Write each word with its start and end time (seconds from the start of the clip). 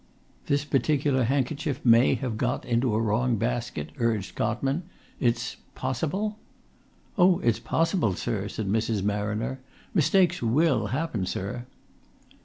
"This 0.47 0.65
particular 0.65 1.25
handkerchief 1.25 1.79
may 1.85 2.15
have 2.15 2.35
got 2.35 2.65
into 2.65 2.95
a 2.95 2.99
wrong 2.99 3.35
basket?" 3.35 3.91
urged 3.99 4.33
Cotman. 4.33 4.81
"It's 5.19 5.57
possible?" 5.75 6.39
"Oh, 7.19 7.37
it's 7.43 7.59
possible, 7.59 8.15
sir," 8.15 8.47
said 8.47 8.67
Mrs. 8.67 9.03
Marriner. 9.03 9.59
"Mistakes 9.93 10.41
will 10.41 10.87
happen, 10.87 11.27
sir." 11.27 11.67